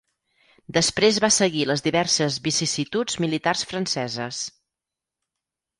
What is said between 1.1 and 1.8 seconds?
va seguir